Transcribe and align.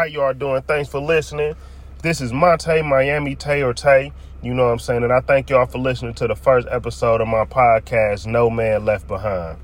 How 0.00 0.06
you 0.06 0.22
all 0.22 0.32
doing? 0.32 0.62
Thanks 0.62 0.88
for 0.88 0.98
listening. 0.98 1.54
This 2.00 2.22
is 2.22 2.32
Monte 2.32 2.80
Miami 2.80 3.36
Tay 3.36 3.62
or 3.62 3.74
Tay. 3.74 4.14
You 4.42 4.54
know 4.54 4.64
what 4.64 4.72
I'm 4.72 4.78
saying? 4.78 5.04
And 5.04 5.12
I 5.12 5.20
thank 5.20 5.50
y'all 5.50 5.66
for 5.66 5.76
listening 5.76 6.14
to 6.14 6.26
the 6.26 6.34
first 6.34 6.66
episode 6.70 7.20
of 7.20 7.28
my 7.28 7.44
podcast, 7.44 8.24
No 8.24 8.48
Man 8.48 8.86
Left 8.86 9.06
Behind. 9.06 9.58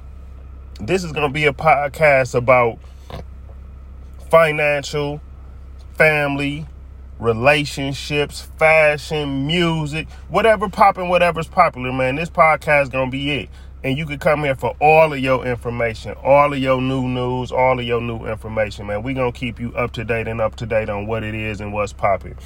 This 0.79 1.05
is 1.05 1.13
going 1.13 1.27
to 1.27 1.33
be 1.33 1.47
a 1.47 1.55
podcast 1.55 2.35
about 2.35 2.79
financial, 4.29 5.23
family, 5.95 6.67
relationships, 7.19 8.43
fashion, 8.59 9.47
music, 9.47 10.07
whatever 10.29 10.69
popping, 10.69 11.09
whatever's 11.09 11.49
popular, 11.49 11.95
man. 11.95 12.17
This 12.17 12.29
podcast 12.29 12.83
is 12.83 12.89
gonna 12.91 13.11
be 13.11 13.31
it. 13.31 13.49
And 13.87 13.97
you 13.97 14.05
can 14.05 14.19
come 14.19 14.43
here 14.43 14.57
for 14.57 14.75
all 14.81 15.13
of 15.13 15.21
your 15.21 15.47
information, 15.47 16.17
all 16.25 16.53
of 16.53 16.59
your 16.59 16.83
new 16.83 17.07
news, 17.07 17.53
all 17.53 17.79
of 17.79 17.85
your 17.85 18.01
new 18.01 18.27
information, 18.27 18.89
man. 18.89 19.05
We 19.05 19.15
gonna 19.15 19.31
keep 19.31 19.61
you 19.61 19.73
up 19.77 19.93
to 19.93 20.03
date 20.03 20.27
and 20.27 20.41
up 20.41 20.57
to 20.57 20.67
date 20.67 20.89
on 20.89 21.07
what 21.07 21.23
it 21.23 21.37
is 21.37 21.61
and 21.61 21.73
what's 21.73 21.93
popping. 21.93 22.37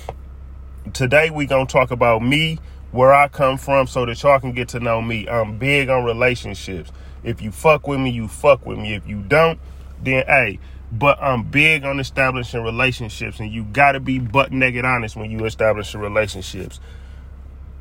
Today 0.92 1.30
we 1.30 1.46
gonna 1.46 1.64
talk 1.64 1.92
about 1.92 2.20
me, 2.20 2.58
where 2.92 3.14
I 3.14 3.28
come 3.28 3.56
from, 3.56 3.86
so 3.86 4.04
that 4.04 4.22
y'all 4.22 4.38
can 4.38 4.52
get 4.52 4.68
to 4.68 4.80
know 4.80 5.00
me. 5.00 5.26
I'm 5.30 5.56
big 5.56 5.88
on 5.88 6.04
relationships. 6.04 6.92
If 7.24 7.40
you 7.40 7.52
fuck 7.52 7.88
with 7.88 8.00
me, 8.00 8.10
you 8.10 8.28
fuck 8.28 8.66
with 8.66 8.76
me. 8.76 8.92
If 8.92 9.08
you 9.08 9.22
don't, 9.22 9.58
then 10.02 10.26
hey, 10.26 10.58
but 10.92 11.22
I'm 11.22 11.44
big 11.44 11.84
on 11.84 12.00
establishing 12.00 12.62
relationships, 12.62 13.40
and 13.40 13.50
you 13.50 13.64
got 13.64 13.92
to 13.92 14.00
be 14.00 14.18
butt 14.18 14.52
naked 14.52 14.84
honest 14.84 15.16
when 15.16 15.30
you 15.30 15.46
establish 15.46 15.94
relationships. 15.94 16.80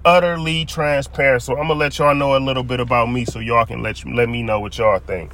Utterly 0.06 0.64
transparent. 0.64 1.44
So 1.44 1.54
I'm 1.58 1.68
gonna 1.68 1.74
let 1.74 2.00
y'all 2.00 2.16
know 2.16 2.38
a 2.38 2.40
little 2.40 2.64
bit 2.64 2.80
about 2.80 3.08
me, 3.12 3.26
so 3.26 3.40
y'all 3.40 3.66
can 3.66 3.84
let 3.84 4.04
you, 4.04 4.14
let 4.14 4.30
me 4.30 4.42
know 4.42 4.60
what 4.60 4.78
y'all 4.78 5.00
think. 5.00 5.34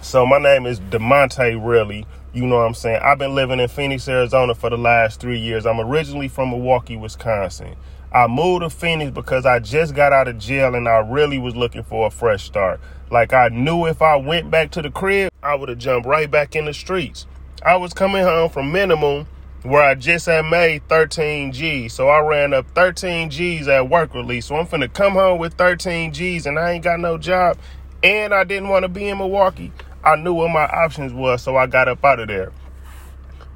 So 0.00 0.24
my 0.24 0.38
name 0.38 0.64
is 0.64 0.78
Demonte 0.78 1.58
Really. 1.60 2.06
You 2.32 2.46
know 2.46 2.56
what 2.56 2.66
I'm 2.66 2.74
saying? 2.74 3.00
I've 3.02 3.18
been 3.18 3.34
living 3.34 3.58
in 3.58 3.66
Phoenix, 3.68 4.08
Arizona 4.08 4.54
for 4.54 4.70
the 4.70 4.78
last 4.78 5.18
three 5.18 5.38
years. 5.38 5.66
I'm 5.66 5.80
originally 5.80 6.28
from 6.28 6.50
Milwaukee, 6.50 6.96
Wisconsin. 6.96 7.74
I 8.12 8.28
moved 8.28 8.62
to 8.62 8.70
Phoenix 8.70 9.10
because 9.10 9.44
I 9.44 9.58
just 9.58 9.94
got 9.94 10.12
out 10.12 10.28
of 10.28 10.38
jail 10.38 10.76
and 10.76 10.88
I 10.88 10.98
really 10.98 11.38
was 11.38 11.56
looking 11.56 11.82
for 11.82 12.06
a 12.06 12.10
fresh 12.10 12.44
start. 12.44 12.80
Like 13.10 13.32
I 13.32 13.48
knew 13.48 13.86
if 13.86 14.02
I 14.02 14.14
went 14.14 14.52
back 14.52 14.70
to 14.72 14.82
the 14.82 14.90
crib, 14.90 15.32
I 15.42 15.56
would 15.56 15.68
have 15.68 15.78
jumped 15.78 16.06
right 16.06 16.30
back 16.30 16.54
in 16.54 16.66
the 16.66 16.74
streets. 16.74 17.26
I 17.64 17.74
was 17.74 17.92
coming 17.92 18.22
home 18.22 18.50
from 18.50 18.70
minimum 18.70 19.26
where 19.64 19.82
I 19.82 19.94
just 19.94 20.26
had 20.26 20.42
made 20.42 20.86
13 20.88 21.50
G's. 21.50 21.94
So 21.94 22.08
I 22.08 22.20
ran 22.20 22.52
up 22.52 22.66
13 22.74 23.30
G's 23.30 23.66
at 23.66 23.88
work 23.88 24.14
release. 24.14 24.46
So 24.46 24.56
I'm 24.56 24.66
finna 24.66 24.92
come 24.92 25.14
home 25.14 25.38
with 25.38 25.54
13 25.54 26.12
G's 26.12 26.44
and 26.46 26.58
I 26.58 26.72
ain't 26.72 26.84
got 26.84 27.00
no 27.00 27.16
job. 27.16 27.56
And 28.02 28.34
I 28.34 28.44
didn't 28.44 28.68
want 28.68 28.82
to 28.82 28.88
be 28.88 29.08
in 29.08 29.16
Milwaukee. 29.16 29.72
I 30.04 30.16
knew 30.16 30.34
what 30.34 30.50
my 30.50 30.66
options 30.66 31.14
was, 31.14 31.42
so 31.42 31.56
I 31.56 31.66
got 31.66 31.88
up 31.88 32.04
out 32.04 32.20
of 32.20 32.28
there. 32.28 32.52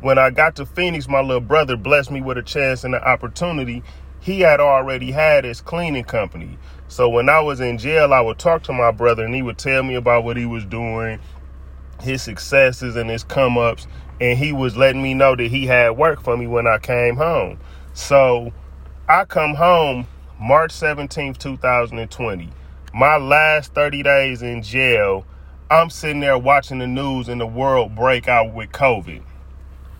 When 0.01 0.19
I 0.19 0.31
got 0.31 0.57
to 0.57 0.65
Phoenix, 0.65 1.07
my 1.09 1.21
little 1.21 1.43
brother 1.43 1.77
blessed 1.77 2.11
me 2.11 2.23
with 2.23 2.39
a 2.39 2.43
chance 2.43 2.85
and 2.85 2.95
an 2.95 3.03
opportunity 3.03 3.83
he 4.21 4.41
had 4.41 4.61
already 4.61 5.11
had 5.11 5.45
his 5.45 5.61
cleaning 5.61 6.05
company. 6.05 6.59
So 6.89 7.11
when 7.11 7.29
I 7.29 7.41
was 7.41 7.61
in 7.61 7.77
jail, 7.77 8.15
I 8.15 8.23
would 8.23 8.39
talk 8.39 8.63
to 8.65 8.73
my 8.73 8.91
brother 8.93 9.25
and 9.25 9.35
he 9.35 9.43
would 9.43 9.59
tell 9.59 9.83
me 9.83 9.95
about 9.95 10.25
what 10.25 10.39
he 10.39 10.47
was 10.47 10.65
doing, 10.65 11.21
his 12.01 12.23
successes 12.23 12.97
and 12.97 13.11
his 13.11 13.25
come 13.25 13.59
ups. 13.59 13.87
And 14.21 14.39
he 14.39 14.53
was 14.53 14.77
letting 14.77 15.03
me 15.03 15.15
know 15.15 15.37
that 15.37 15.49
he 15.49 15.67
had 15.67 15.91
work 15.91 16.23
for 16.23 16.37
me 16.37 16.47
when 16.47 16.67
I 16.67 16.79
came 16.79 17.17
home. 17.17 17.59
So 17.95 18.53
I 19.09 19.25
come 19.25 19.55
home 19.55 20.07
March 20.41 20.73
17th, 20.73 21.39
2020. 21.39 22.51
My 22.95 23.17
last 23.17 23.75
30 23.75 24.03
days 24.03 24.43
in 24.43 24.63
jail, 24.63 25.25
I'm 25.71 25.91
sitting 25.91 26.21
there 26.21 26.39
watching 26.39 26.79
the 26.79 26.87
news 26.87 27.29
and 27.29 27.41
the 27.41 27.47
world 27.47 27.95
break 27.95 28.27
out 28.27 28.55
with 28.55 28.71
COVID. 28.71 29.23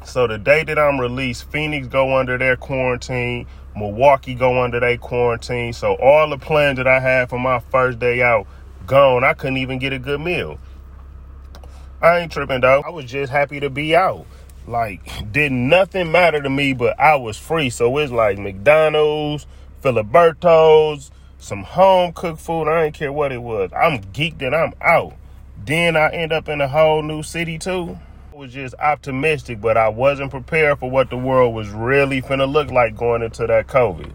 So 0.05 0.27
the 0.27 0.39
day 0.39 0.65
that 0.65 0.79
I'm 0.79 1.01
released, 1.01 1.51
Phoenix 1.51 1.87
go 1.87 2.17
under 2.17 2.39
their 2.39 2.57
quarantine. 2.57 3.47
Milwaukee 3.77 4.35
go 4.35 4.63
under 4.63 4.81
their 4.81 4.97
quarantine. 4.97 5.73
So 5.73 5.95
all 5.97 6.31
the 6.31 6.39
plans 6.39 6.79
that 6.79 6.87
I 6.87 6.99
had 6.99 7.29
for 7.29 7.39
my 7.39 7.61
first 7.61 7.99
day 7.99 8.23
out 8.23 8.47
gone. 8.87 9.23
I 9.23 9.35
couldn't 9.35 9.59
even 9.59 9.79
get 9.79 9.93
a 9.93 9.99
good 9.99 10.21
meal. 10.21 10.59
I 12.01 12.19
ain't 12.19 12.33
tripping 12.33 12.61
though. 12.61 12.83
I 12.85 12.91
was 12.91 13.07
just 13.07 13.33
happy 13.33 13.61
to 13.61 13.71
be 13.71 13.97
out. 13.97 14.27
Like, 14.67 15.03
did 15.33 15.53
nothing 15.53 16.13
matter 16.13 16.41
to 16.41 16.51
me, 16.51 16.73
but 16.73 16.99
I 16.99 17.17
was 17.17 17.37
free. 17.37 17.71
So 17.71 17.97
it's 17.99 18.13
like 18.13 18.39
McDonald's, 18.39 19.47
Filiberto's, 19.83 21.11
some 21.39 21.63
home 21.63 22.13
cooked 22.13 22.41
food. 22.41 22.69
I 22.69 22.85
ain't 22.85 22.95
care 22.95 23.13
what 23.13 23.33
it 23.33 23.43
was. 23.43 23.71
I'm 23.75 23.99
geeked 23.99 24.43
and 24.43 24.55
I'm 24.55 24.75
out. 24.81 25.15
Then 25.65 25.97
I 25.97 26.11
end 26.11 26.33
up 26.33 26.49
in 26.49 26.61
a 26.61 26.69
whole 26.69 27.03
new 27.03 27.23
city 27.23 27.59
too 27.59 27.99
I 28.33 28.37
was 28.37 28.53
just 28.53 28.75
optimistic, 28.77 29.61
but 29.61 29.77
I 29.77 29.89
wasn't 29.89 30.31
prepared 30.31 30.79
for 30.79 30.89
what 30.89 31.11
the 31.11 31.17
world 31.17 31.55
was 31.55 31.69
really 31.71 32.23
finna 32.23 32.51
look 32.51 32.71
like 32.71 32.97
going 32.97 33.23
into 33.23 33.47
that 33.49 33.67
COVID. 33.67 34.13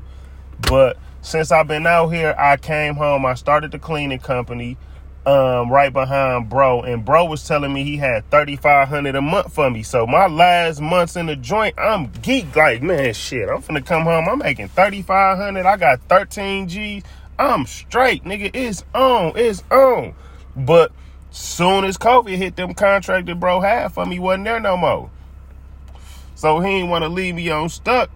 But 0.61 0.97
since 1.21 1.51
I've 1.51 1.67
been 1.67 1.85
out 1.85 2.07
here, 2.09 2.33
I 2.38 2.55
came 2.55 2.95
home. 2.95 3.25
I 3.25 3.33
started 3.33 3.71
the 3.71 3.79
cleaning 3.79 4.19
company 4.19 4.77
um, 5.25 5.72
right 5.72 5.91
behind 5.91 6.50
bro, 6.50 6.81
and 6.81 7.03
bro 7.03 7.25
was 7.25 7.47
telling 7.47 7.73
me 7.73 7.84
he 7.84 7.97
had 7.97 8.29
thirty 8.29 8.56
five 8.56 8.88
hundred 8.88 9.16
a 9.16 9.22
month 9.22 9.53
for 9.53 9.69
me. 9.69 9.84
So 9.84 10.06
my 10.06 10.28
last 10.28 10.81
months 10.81 11.16
in 11.16 11.28
the 11.28 11.35
joint, 11.35 11.75
I'm 11.78 12.11
geek 12.22 12.56
like 12.56 12.81
man, 12.81 13.13
shit. 13.13 13.50
I'm 13.50 13.62
finna 13.62 13.85
come 13.85 14.03
home. 14.03 14.28
I'm 14.28 14.39
making 14.39 14.69
thirty 14.69 15.01
five 15.01 15.38
hundred. 15.38 15.66
I 15.66 15.78
got 15.78 16.01
thirteen 16.09 16.67
G's. 16.67 17.03
I'm 17.39 17.66
straight, 17.66 18.23
nigga. 18.23 18.51
It's 18.53 18.83
on. 18.94 19.33
It's 19.35 19.63
on. 19.72 20.13
But 20.56 20.91
Soon 21.33 21.83
as 21.83 21.97
COVID 21.97 22.38
hit, 22.38 22.56
them 22.57 22.75
contracted 22.75 23.39
bro 23.39 23.59
had 23.59 23.91
for 23.91 24.06
me 24.06 24.19
wasn't 24.19 24.45
there 24.45 24.59
no 24.59 24.78
more. 24.78 25.09
So 26.35 26.59
he 26.59 26.73
didn't 26.73 26.89
want 26.89 27.01
to 27.01 27.09
leave 27.09 27.33
me 27.33 27.50
on 27.50 27.69
stuck. 27.69 28.12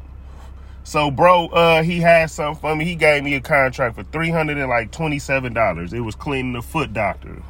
So 0.88 1.12
bro, 1.12 1.48
uh, 1.48 1.84
he 1.84 2.00
had 2.00 2.32
something 2.32 2.62
for 2.62 2.74
me. 2.74 2.86
He 2.86 2.96
gave 2.96 3.22
me 3.22 3.36
a 3.36 3.42
contract 3.42 3.96
for 3.96 4.04
three 4.04 4.30
hundred 4.30 4.58
and 4.58 4.70
like 4.70 4.90
twenty 4.90 5.20
seven 5.20 5.52
dollars. 5.52 5.92
It 5.92 6.00
was 6.00 6.16
cleaning 6.16 6.54
the 6.54 6.62
foot 6.62 6.94
doctor, 6.94 7.44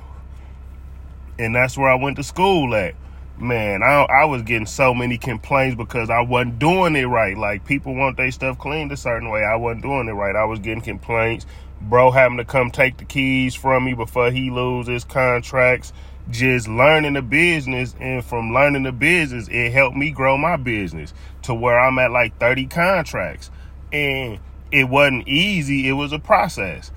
and 1.37 1.53
that's 1.53 1.77
where 1.77 1.87
I 1.87 1.93
went 1.93 2.15
to 2.15 2.23
school 2.23 2.73
at. 2.73 2.95
Man, 3.37 3.83
I 3.83 4.07
I 4.09 4.25
was 4.25 4.41
getting 4.41 4.65
so 4.65 4.91
many 4.91 5.19
complaints 5.19 5.75
because 5.75 6.09
I 6.09 6.21
wasn't 6.21 6.57
doing 6.57 6.95
it 6.95 7.05
right. 7.05 7.37
Like 7.37 7.63
people 7.63 7.93
want 7.93 8.17
their 8.17 8.31
stuff 8.31 8.57
cleaned 8.57 8.91
a 8.91 8.97
certain 8.97 9.29
way. 9.29 9.43
I 9.43 9.55
wasn't 9.55 9.83
doing 9.83 10.07
it 10.07 10.13
right. 10.13 10.35
I 10.35 10.45
was 10.45 10.57
getting 10.57 10.81
complaints 10.81 11.45
bro 11.81 12.11
having 12.11 12.37
to 12.37 12.45
come 12.45 12.71
take 12.71 12.97
the 12.97 13.05
keys 13.05 13.53
from 13.53 13.85
me 13.85 13.93
before 13.93 14.31
he 14.31 14.49
loses 14.49 15.03
contracts 15.03 15.93
just 16.29 16.67
learning 16.67 17.13
the 17.13 17.21
business 17.21 17.95
and 17.99 18.25
from 18.25 18.53
learning 18.53 18.83
the 18.83 18.91
business 18.91 19.47
it 19.49 19.71
helped 19.71 19.95
me 19.95 20.11
grow 20.11 20.37
my 20.37 20.57
business 20.57 21.13
to 21.47 21.53
where 21.53 21.79
i'm 21.79 21.97
at 21.99 22.11
like 22.11 22.37
30 22.39 22.67
contracts 22.67 23.49
and 23.91 24.39
it 24.71 24.85
wasn't 24.85 25.27
easy 25.27 25.87
it 25.87 25.93
was 25.93 26.13
a 26.13 26.19
process 26.19 26.91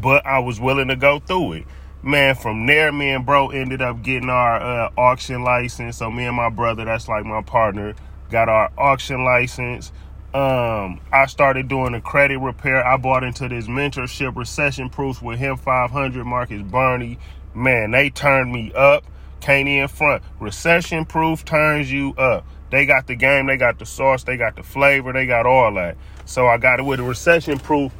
but 0.00 0.24
i 0.24 0.38
was 0.38 0.60
willing 0.60 0.88
to 0.88 0.96
go 0.96 1.18
through 1.18 1.54
it 1.54 1.64
man 2.02 2.34
from 2.34 2.66
there 2.66 2.92
me 2.92 3.10
and 3.10 3.26
bro 3.26 3.50
ended 3.50 3.82
up 3.82 4.02
getting 4.02 4.30
our 4.30 4.60
uh, 4.60 4.90
auction 4.96 5.42
license 5.42 5.98
so 5.98 6.10
me 6.10 6.24
and 6.24 6.36
my 6.36 6.48
brother 6.48 6.84
that's 6.84 7.08
like 7.08 7.24
my 7.24 7.42
partner 7.42 7.94
got 8.30 8.48
our 8.48 8.70
auction 8.78 9.24
license 9.24 9.92
um, 10.34 11.00
I 11.12 11.26
started 11.26 11.68
doing 11.68 11.94
a 11.94 12.00
credit 12.00 12.38
repair. 12.38 12.86
I 12.86 12.96
bought 12.96 13.22
into 13.22 13.48
this 13.48 13.66
mentorship 13.66 14.34
recession 14.34 14.88
proofs 14.88 15.20
with 15.20 15.38
him 15.38 15.58
500 15.58 16.24
Marcus 16.24 16.62
Barney. 16.62 17.18
Man, 17.54 17.90
they 17.90 18.08
turned 18.08 18.50
me 18.50 18.72
up. 18.74 19.04
Can't 19.42 19.90
front. 19.90 20.22
Recession 20.40 21.04
proof 21.04 21.44
turns 21.44 21.92
you 21.92 22.14
up. 22.14 22.46
They 22.70 22.86
got 22.86 23.06
the 23.06 23.14
game, 23.14 23.46
they 23.46 23.58
got 23.58 23.78
the 23.78 23.84
sauce, 23.84 24.24
they 24.24 24.38
got 24.38 24.56
the 24.56 24.62
flavor, 24.62 25.12
they 25.12 25.26
got 25.26 25.44
all 25.44 25.74
that. 25.74 25.98
So 26.24 26.46
I 26.46 26.56
got 26.56 26.80
it 26.80 26.84
with 26.84 27.00
a 27.00 27.02
recession 27.02 27.58
proof. 27.58 27.92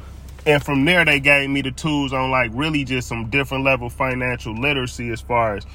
And 0.47 0.63
from 0.63 0.83
there, 0.85 1.05
they 1.05 1.19
gave 1.19 1.49
me 1.49 1.61
the 1.61 1.71
tools 1.71 2.11
on 2.11 2.31
like 2.31 2.49
really 2.53 2.83
just 2.83 3.07
some 3.07 3.29
different 3.29 3.63
level 3.63 3.89
financial 3.89 4.55
literacy 4.55 5.11
as 5.11 5.21
far 5.21 5.55
as 5.57 5.65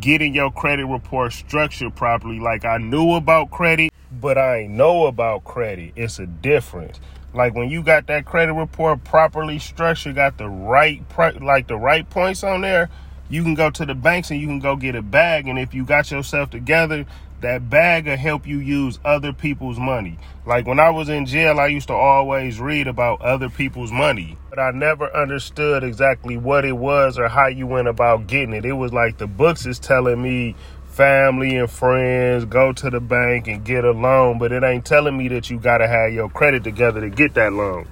getting 0.00 0.34
your 0.34 0.50
credit 0.50 0.86
report 0.86 1.34
structured 1.34 1.94
properly. 1.94 2.40
Like 2.40 2.64
I 2.64 2.78
knew 2.78 3.12
about 3.12 3.50
credit 3.50 3.92
but 4.20 4.38
I 4.38 4.66
know 4.66 5.06
about 5.06 5.44
credit. 5.44 5.92
It's 5.96 6.18
a 6.18 6.26
difference. 6.26 7.00
Like 7.34 7.54
when 7.54 7.68
you 7.68 7.82
got 7.82 8.06
that 8.06 8.24
credit 8.24 8.54
report 8.54 9.04
properly 9.04 9.58
structured, 9.58 10.14
got 10.14 10.38
the 10.38 10.48
right 10.48 11.02
like 11.40 11.68
the 11.68 11.76
right 11.76 12.08
points 12.08 12.42
on 12.42 12.62
there, 12.62 12.88
you 13.28 13.42
can 13.42 13.54
go 13.54 13.70
to 13.70 13.86
the 13.86 13.94
banks 13.94 14.30
and 14.30 14.40
you 14.40 14.46
can 14.46 14.60
go 14.60 14.76
get 14.76 14.94
a 14.94 15.02
bag. 15.02 15.48
And 15.48 15.58
if 15.58 15.74
you 15.74 15.84
got 15.84 16.10
yourself 16.10 16.50
together, 16.50 17.06
that 17.40 17.68
bag 17.68 18.06
will 18.06 18.16
help 18.16 18.46
you 18.46 18.58
use 18.58 18.98
other 19.04 19.32
people's 19.32 19.78
money. 19.78 20.18
Like 20.46 20.66
when 20.66 20.80
I 20.80 20.90
was 20.90 21.08
in 21.08 21.26
jail, 21.26 21.60
I 21.60 21.66
used 21.66 21.88
to 21.88 21.94
always 21.94 22.60
read 22.60 22.86
about 22.86 23.20
other 23.20 23.50
people's 23.50 23.92
money, 23.92 24.38
but 24.48 24.58
I 24.58 24.70
never 24.70 25.14
understood 25.14 25.84
exactly 25.84 26.36
what 26.36 26.64
it 26.64 26.76
was 26.76 27.18
or 27.18 27.28
how 27.28 27.48
you 27.48 27.66
went 27.66 27.88
about 27.88 28.26
getting 28.26 28.54
it. 28.54 28.64
It 28.64 28.72
was 28.72 28.92
like 28.92 29.18
the 29.18 29.26
books 29.26 29.66
is 29.66 29.78
telling 29.78 30.22
me 30.22 30.54
family 30.86 31.58
and 31.58 31.70
friends, 31.70 32.46
go 32.46 32.72
to 32.72 32.88
the 32.88 33.00
bank 33.00 33.48
and 33.48 33.64
get 33.64 33.84
a 33.84 33.90
loan, 33.90 34.38
but 34.38 34.50
it 34.50 34.62
ain't 34.62 34.86
telling 34.86 35.16
me 35.16 35.28
that 35.28 35.50
you 35.50 35.58
got 35.58 35.78
to 35.78 35.86
have 35.86 36.12
your 36.12 36.30
credit 36.30 36.64
together 36.64 37.02
to 37.02 37.10
get 37.10 37.34
that 37.34 37.52
loan. 37.52 37.86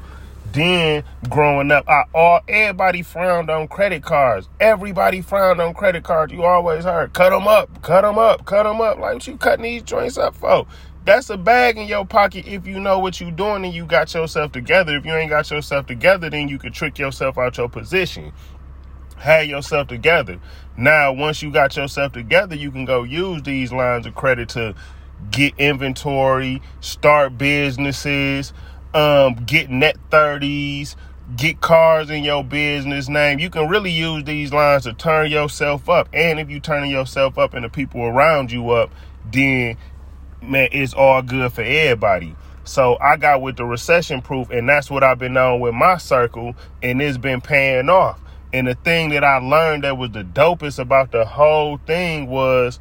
Then 0.54 1.02
growing 1.28 1.72
up, 1.72 1.88
I 1.88 2.04
all 2.14 2.40
everybody 2.46 3.02
frowned 3.02 3.50
on 3.50 3.66
credit 3.66 4.04
cards. 4.04 4.48
Everybody 4.60 5.20
frowned 5.20 5.60
on 5.60 5.74
credit 5.74 6.04
cards. 6.04 6.32
You 6.32 6.44
always 6.44 6.84
heard, 6.84 7.12
cut 7.12 7.30
them 7.30 7.48
up, 7.48 7.82
cut 7.82 8.02
them 8.02 8.18
up, 8.18 8.46
cut 8.46 8.62
them 8.62 8.80
up. 8.80 8.98
Like 8.98 9.14
what 9.14 9.26
you 9.26 9.36
cutting 9.36 9.64
these 9.64 9.82
joints 9.82 10.16
up 10.16 10.36
for? 10.36 10.64
That's 11.04 11.28
a 11.28 11.36
bag 11.36 11.76
in 11.76 11.88
your 11.88 12.06
pocket 12.06 12.46
if 12.46 12.68
you 12.68 12.78
know 12.78 13.00
what 13.00 13.20
you're 13.20 13.32
doing 13.32 13.64
and 13.64 13.74
you 13.74 13.84
got 13.84 14.14
yourself 14.14 14.52
together. 14.52 14.96
If 14.96 15.04
you 15.04 15.12
ain't 15.12 15.28
got 15.28 15.50
yourself 15.50 15.86
together, 15.86 16.30
then 16.30 16.48
you 16.48 16.58
can 16.60 16.72
trick 16.72 17.00
yourself 17.00 17.36
out 17.36 17.58
your 17.58 17.68
position. 17.68 18.32
Have 19.16 19.46
yourself 19.46 19.88
together. 19.88 20.40
Now, 20.76 21.12
once 21.12 21.42
you 21.42 21.50
got 21.50 21.76
yourself 21.76 22.12
together, 22.12 22.54
you 22.54 22.70
can 22.70 22.84
go 22.84 23.02
use 23.02 23.42
these 23.42 23.72
lines 23.72 24.06
of 24.06 24.14
credit 24.14 24.50
to 24.50 24.74
get 25.30 25.54
inventory, 25.58 26.62
start 26.80 27.36
businesses, 27.38 28.52
um, 28.94 29.34
get 29.46 29.68
net 29.68 29.96
30s, 30.10 30.96
get 31.36 31.60
cars 31.60 32.10
in 32.10 32.24
your 32.24 32.44
business 32.44 33.08
name. 33.08 33.38
You 33.38 33.50
can 33.50 33.68
really 33.68 33.90
use 33.90 34.24
these 34.24 34.52
lines 34.52 34.84
to 34.84 34.92
turn 34.92 35.30
yourself 35.30 35.88
up. 35.88 36.08
And 36.12 36.38
if 36.38 36.48
you 36.48 36.60
turning 36.60 36.90
yourself 36.90 37.36
up 37.36 37.54
and 37.54 37.64
the 37.64 37.68
people 37.68 38.02
around 38.02 38.52
you 38.52 38.70
up, 38.70 38.90
then 39.30 39.76
man, 40.40 40.68
it's 40.72 40.94
all 40.94 41.22
good 41.22 41.52
for 41.52 41.62
everybody. 41.62 42.36
So 42.64 42.96
I 43.00 43.16
got 43.16 43.42
with 43.42 43.56
the 43.56 43.64
recession 43.64 44.22
proof, 44.22 44.48
and 44.50 44.68
that's 44.68 44.90
what 44.90 45.02
I've 45.02 45.18
been 45.18 45.36
on 45.36 45.60
with 45.60 45.74
my 45.74 45.98
circle, 45.98 46.54
and 46.82 47.02
it's 47.02 47.18
been 47.18 47.40
paying 47.40 47.90
off. 47.90 48.20
And 48.52 48.66
the 48.66 48.74
thing 48.74 49.10
that 49.10 49.24
I 49.24 49.38
learned 49.38 49.84
that 49.84 49.98
was 49.98 50.10
the 50.12 50.22
dopest 50.22 50.78
about 50.78 51.10
the 51.10 51.24
whole 51.24 51.78
thing 51.78 52.28
was 52.28 52.78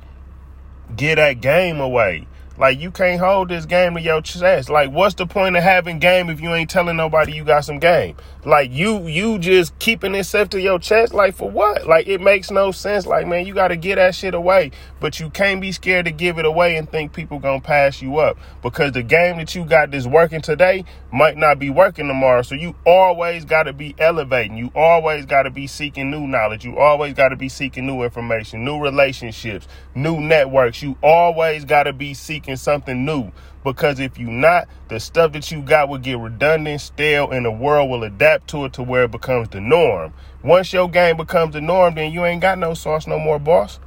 get 0.95 1.16
that 1.16 1.42
game 1.42 1.80
away. 1.80 2.27
Like 2.58 2.80
you 2.80 2.92
can't 2.92 3.20
hold 3.20 3.50
this 3.50 3.66
game 3.66 3.96
to 3.96 4.02
your 4.02 4.22
chest. 4.22 4.70
Like 4.70 4.92
what's 4.92 5.16
the 5.16 5.26
point 5.26 5.58
of 5.58 5.64
having 5.64 6.00
game 6.00 6.30
if 6.30 6.40
you 6.40 6.54
ain't 6.54 6.70
telling 6.70 6.96
nobody 6.96 7.34
you 7.34 7.44
got 7.44 7.66
some 7.66 7.80
game? 7.80 8.16
Like 8.46 8.72
you 8.72 9.08
you 9.08 9.40
just 9.40 9.78
keeping 9.80 10.14
it 10.14 10.26
safe 10.26 10.50
to 10.50 10.62
your 10.62 10.78
chest. 10.78 11.14
Like 11.14 11.36
for 11.36 11.50
what? 11.50 11.88
Like 11.88 12.08
it 12.08 12.22
makes 12.22 12.52
no 12.52 12.72
sense. 12.72 13.06
Like 13.08 13.28
man, 13.28 13.48
you 13.48 13.54
got 13.54 13.70
to 13.70 13.76
get 13.76 13.96
that 13.96 14.14
shit 14.14 14.36
away. 14.36 14.72
But 15.04 15.20
you 15.20 15.30
can't 15.30 15.60
be 15.60 15.74
scared 15.74 16.06
to 16.06 16.12
give 16.12 16.40
it 16.40 16.46
away 16.46 16.78
and 16.78 16.90
think 16.90 17.12
people 17.12 17.38
gonna 17.38 17.60
pass 17.60 18.02
you 18.02 18.20
up 18.20 18.38
because 18.62 18.94
the 18.94 19.04
game 19.04 19.36
that 19.36 19.54
you 19.54 19.66
got 19.66 19.92
that's 19.92 20.08
working 20.08 20.40
today 20.40 20.86
might 21.12 21.36
not 21.36 21.60
be 21.60 21.70
working 21.70 22.08
tomorrow. 22.08 22.42
So 22.42 22.56
you 22.56 22.74
always 22.86 23.44
got 23.44 23.64
to 23.64 23.74
be 23.74 23.96
elevating. 24.00 24.56
You 24.56 24.72
always 24.74 25.26
got 25.26 25.44
to 25.44 25.50
be 25.50 25.68
seeking 25.68 26.10
new 26.10 26.26
knowledge. 26.26 26.64
You 26.64 26.78
always 26.78 27.14
got 27.14 27.30
to 27.30 27.36
be 27.36 27.50
seeking 27.50 27.86
new 27.86 28.04
information, 28.04 28.64
new 28.64 28.80
relationships, 28.80 29.68
new 29.94 30.22
networks. 30.22 30.82
You 30.82 30.98
always 31.04 31.66
got 31.66 31.84
to 31.84 31.92
be 31.92 32.14
seeking 32.14 32.54
seeking 32.54 32.56
something 32.56 33.06
new. 33.06 33.32
Because 33.64 34.00
if 34.00 34.18
you 34.18 34.30
not, 34.30 34.68
the 34.90 35.00
stuff 35.00 35.34
that 35.34 35.52
you 35.52 35.62
got 35.62 35.88
will 35.88 35.98
get 35.98 36.18
redundant, 36.18 36.82
stale, 36.82 37.32
and 37.32 37.46
the 37.46 37.52
world 37.52 37.90
will 37.90 38.04
adapt 38.04 38.48
to 38.50 38.66
it 38.66 38.74
to 38.74 38.84
where 38.84 39.04
it 39.04 39.12
becomes 39.12 39.50
the 39.50 39.62
norm. 39.62 40.14
Once 40.44 40.74
your 40.74 40.90
game 40.90 41.16
becomes 41.18 41.54
the 41.54 41.62
norm, 41.62 41.96
then 41.96 42.12
you 42.12 42.26
ain't 42.26 42.42
got 42.42 42.58
no 42.58 42.74
sauce 42.74 43.08
no 43.08 43.20
more, 43.20 43.40
boss. 43.40 43.80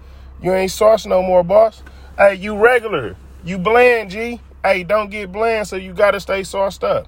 You 0.43 0.53
ain't 0.53 0.71
sauce 0.71 1.06
no 1.06 1.23
more, 1.23 1.43
boss. 1.43 1.83
Hey, 2.19 2.35
you 2.35 2.56
regular. 2.56 3.17
You 3.44 3.59
bland, 3.59 4.11
G. 4.11 4.41
Hey, 4.62 4.83
don't 4.83 5.11
get 5.11 5.33
bland, 5.33 5.69
so 5.69 5.77
you 5.77 5.93
gotta 5.93 6.21
stay 6.21 6.43
sauced 6.43 6.85
up. 6.85 7.06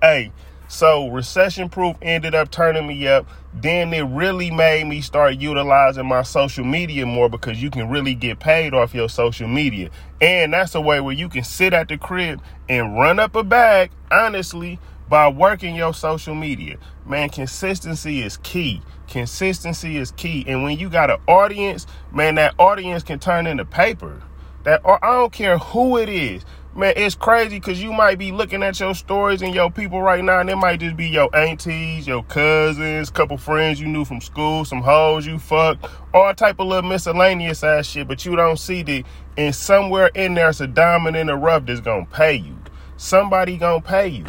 Hey, 0.00 0.32
so 0.68 1.08
recession 1.08 1.68
proof 1.68 1.96
ended 2.00 2.34
up 2.34 2.50
turning 2.50 2.86
me 2.86 3.06
up. 3.06 3.28
Then 3.52 3.92
it 3.92 4.04
really 4.04 4.50
made 4.50 4.86
me 4.86 5.02
start 5.02 5.36
utilizing 5.36 6.06
my 6.06 6.22
social 6.22 6.64
media 6.64 7.04
more 7.04 7.28
because 7.28 7.62
you 7.62 7.70
can 7.70 7.90
really 7.90 8.14
get 8.14 8.40
paid 8.40 8.72
off 8.72 8.94
your 8.94 9.10
social 9.10 9.46
media. 9.46 9.90
And 10.22 10.54
that's 10.54 10.74
a 10.74 10.80
way 10.80 11.00
where 11.00 11.14
you 11.14 11.28
can 11.28 11.44
sit 11.44 11.74
at 11.74 11.88
the 11.88 11.98
crib 11.98 12.40
and 12.68 12.96
run 12.96 13.18
up 13.18 13.36
a 13.36 13.44
bag, 13.44 13.90
honestly, 14.10 14.78
by 15.12 15.28
working 15.28 15.74
your 15.74 15.92
social 15.92 16.34
media. 16.34 16.78
Man, 17.04 17.28
consistency 17.28 18.22
is 18.22 18.38
key. 18.38 18.80
Consistency 19.08 19.98
is 19.98 20.10
key. 20.12 20.42
And 20.46 20.62
when 20.62 20.78
you 20.78 20.88
got 20.88 21.10
an 21.10 21.18
audience, 21.28 21.86
man, 22.10 22.36
that 22.36 22.54
audience 22.58 23.02
can 23.02 23.18
turn 23.18 23.46
into 23.46 23.66
paper. 23.66 24.22
That 24.64 24.80
I 24.86 25.12
don't 25.12 25.30
care 25.30 25.58
who 25.58 25.98
it 25.98 26.08
is 26.08 26.46
man, 26.74 26.94
it's 26.96 27.14
crazy 27.14 27.58
because 27.58 27.82
you 27.82 27.92
might 27.92 28.18
be 28.18 28.32
looking 28.32 28.62
at 28.62 28.80
your 28.80 28.94
stories 28.94 29.42
and 29.42 29.54
your 29.54 29.70
people 29.70 30.00
right 30.00 30.24
now, 30.24 30.40
and 30.40 30.48
it 30.48 30.56
might 30.56 30.80
just 30.80 30.96
be 30.96 31.08
your 31.08 31.28
aunties, 31.36 32.06
your 32.06 32.22
cousins, 32.24 33.10
couple 33.10 33.36
friends 33.36 33.78
you 33.78 33.88
knew 33.88 34.06
from 34.06 34.22
school, 34.22 34.64
some 34.64 34.80
hoes 34.80 35.26
you 35.26 35.38
fucked, 35.38 35.86
all 36.14 36.32
type 36.32 36.58
of 36.58 36.68
little 36.68 36.88
miscellaneous 36.88 37.62
ass 37.62 37.84
shit, 37.84 38.08
but 38.08 38.24
you 38.24 38.34
don't 38.34 38.58
see 38.58 38.82
the 38.82 39.04
And 39.36 39.54
somewhere 39.54 40.06
in 40.14 40.32
there's 40.32 40.62
a 40.62 40.66
diamond 40.66 41.16
in 41.16 41.26
the 41.26 41.36
rough 41.36 41.66
that's 41.66 41.80
gonna 41.80 42.06
pay 42.06 42.36
you. 42.36 42.56
Somebody 42.96 43.56
gonna 43.56 43.80
pay 43.80 44.08
you, 44.08 44.26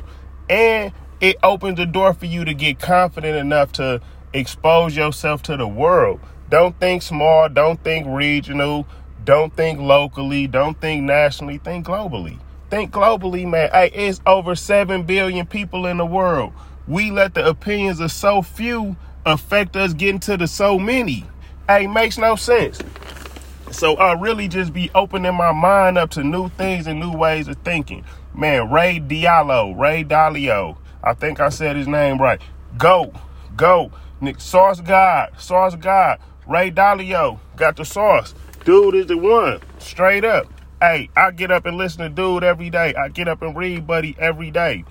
and 0.49 0.91
it 1.21 1.37
opens 1.43 1.77
the 1.77 1.85
door 1.85 2.13
for 2.13 2.25
you 2.25 2.43
to 2.45 2.53
get 2.53 2.79
confident 2.79 3.37
enough 3.37 3.71
to 3.73 4.01
expose 4.33 4.95
yourself 4.95 5.41
to 5.43 5.57
the 5.57 5.67
world. 5.67 6.19
Don't 6.49 6.77
think 6.79 7.01
small. 7.01 7.49
Don't 7.49 7.81
think 7.83 8.05
regional. 8.09 8.85
Don't 9.23 9.55
think 9.55 9.79
locally. 9.79 10.47
Don't 10.47 10.79
think 10.79 11.03
nationally. 11.03 11.57
Think 11.57 11.85
globally. 11.87 12.39
Think 12.69 12.91
globally, 12.91 13.49
man. 13.49 13.69
Hey, 13.71 13.91
it's 13.93 14.21
over 14.25 14.55
7 14.55 15.03
billion 15.03 15.45
people 15.45 15.85
in 15.85 15.97
the 15.97 16.05
world. 16.05 16.53
We 16.87 17.11
let 17.11 17.33
the 17.33 17.47
opinions 17.47 17.99
of 17.99 18.11
so 18.11 18.41
few 18.41 18.95
affect 19.25 19.75
us 19.75 19.93
getting 19.93 20.19
to 20.21 20.37
the 20.37 20.47
so 20.47 20.77
many. 20.77 21.25
Hey, 21.67 21.87
makes 21.87 22.17
no 22.17 22.35
sense. 22.35 22.79
So 23.71 23.95
I 23.95 24.13
really 24.19 24.47
just 24.47 24.73
be 24.73 24.91
opening 24.93 25.33
my 25.35 25.51
mind 25.51 25.97
up 25.97 26.11
to 26.11 26.23
new 26.23 26.49
things 26.49 26.85
and 26.85 26.99
new 26.99 27.13
ways 27.13 27.47
of 27.47 27.57
thinking. 27.59 28.03
Man, 28.35 28.71
Ray 28.71 28.99
Diallo, 28.99 29.77
Ray 29.77 30.03
Dalio. 30.03 30.77
I 31.03 31.13
think 31.13 31.39
I 31.39 31.49
said 31.49 31.75
his 31.75 31.87
name 31.87 32.19
right. 32.19 32.41
Go, 32.77 33.13
go. 33.55 33.91
Nick, 34.21 34.39
sauce 34.39 34.81
God, 34.81 35.31
sauce 35.37 35.75
God. 35.75 36.19
Ray 36.47 36.71
Dalio 36.71 37.39
got 37.55 37.75
the 37.75 37.85
sauce. 37.85 38.33
Dude 38.65 38.95
is 38.95 39.07
the 39.07 39.17
one. 39.17 39.59
Straight 39.77 40.25
up. 40.25 40.47
Hey, 40.81 41.09
I 41.15 41.31
get 41.31 41.51
up 41.51 41.65
and 41.65 41.77
listen 41.77 42.01
to 42.01 42.09
dude 42.09 42.43
every 42.43 42.69
day. 42.69 42.93
I 42.95 43.09
get 43.09 43.27
up 43.27 43.41
and 43.41 43.55
read 43.55 43.85
buddy 43.85 44.15
every 44.17 44.49
day. 44.49 44.83